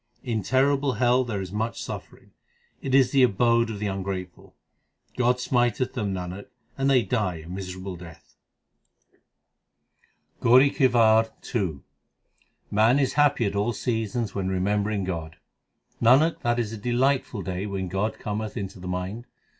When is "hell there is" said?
0.93-1.51